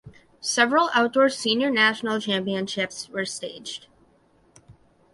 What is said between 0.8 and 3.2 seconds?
outdoor senior national championships